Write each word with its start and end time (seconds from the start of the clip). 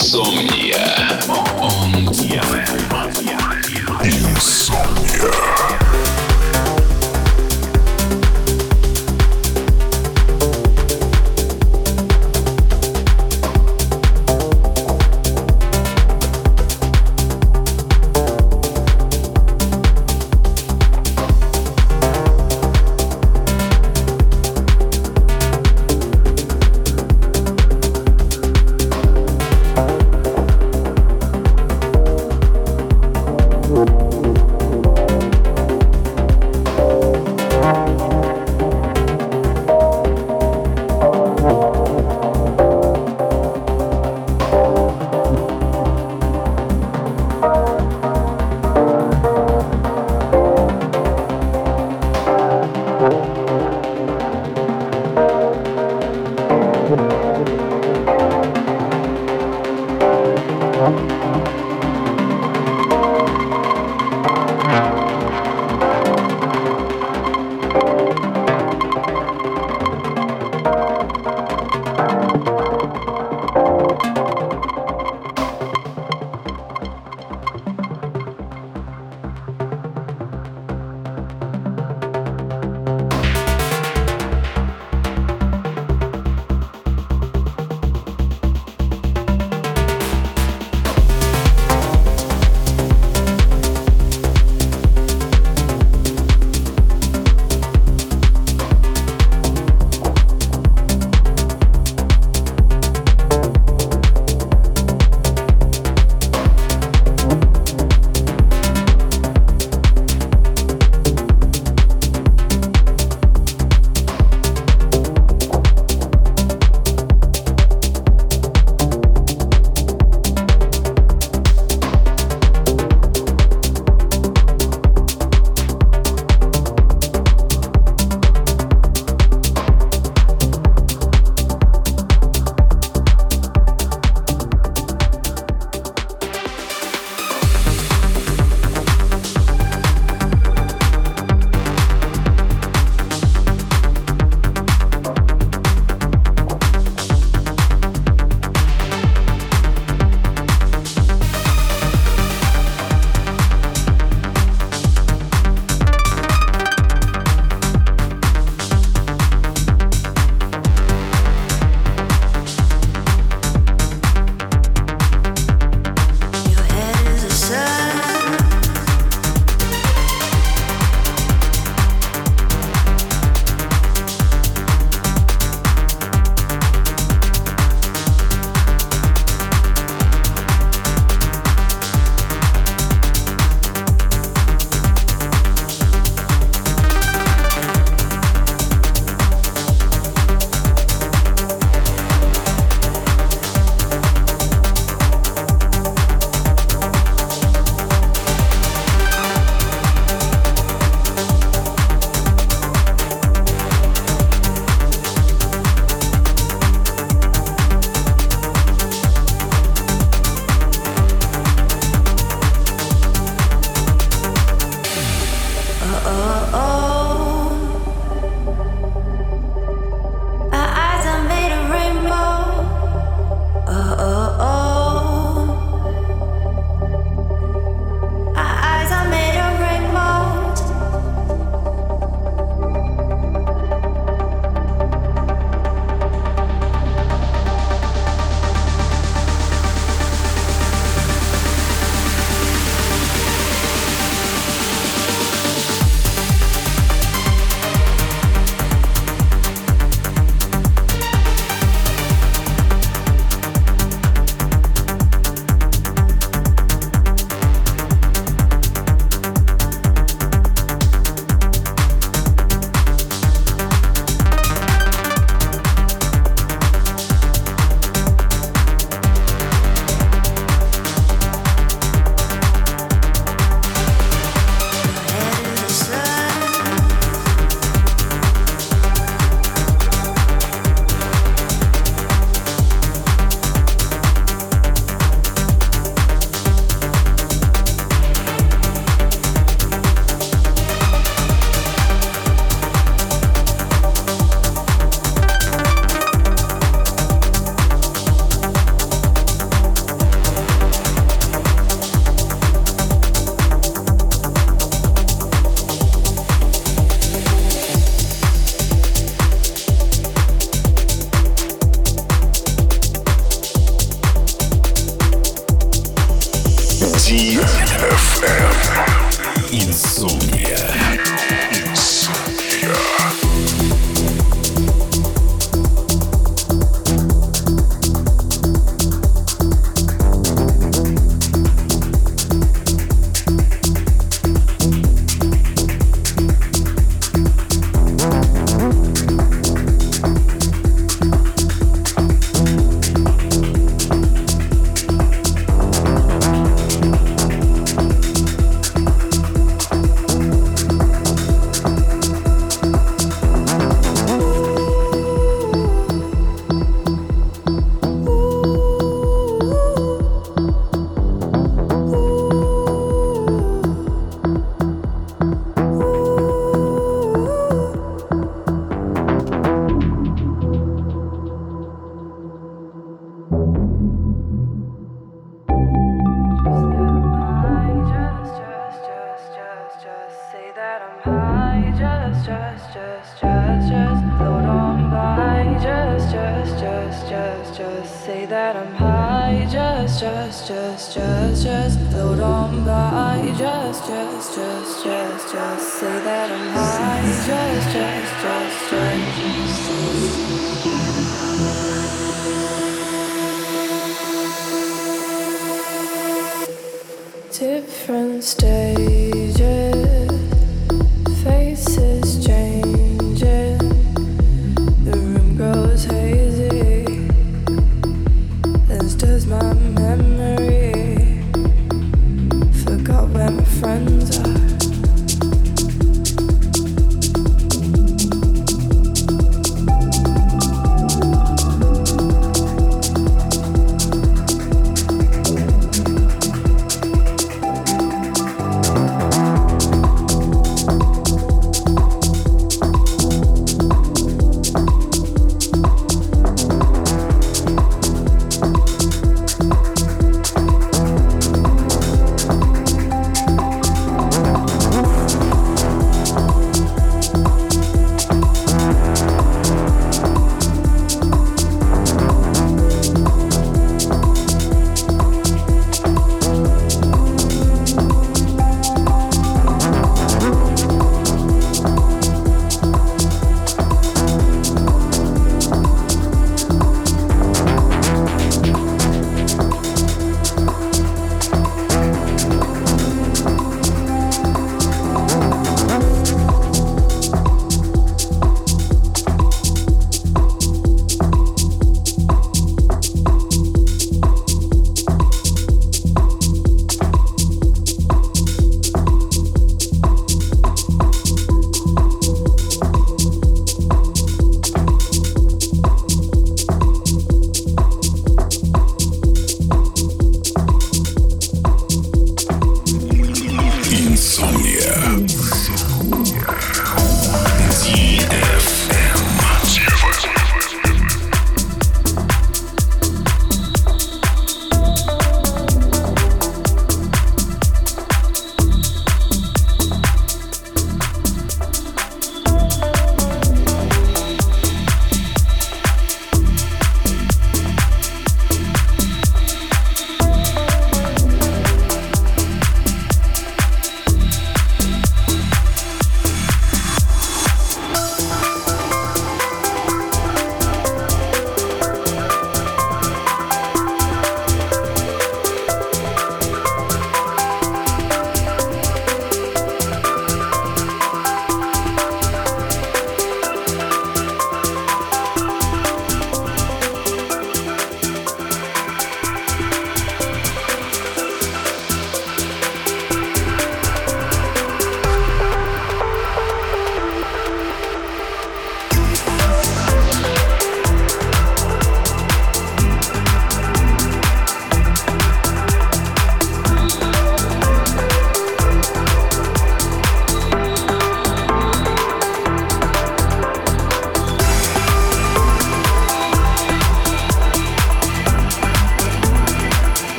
Инсомния. 0.00 0.87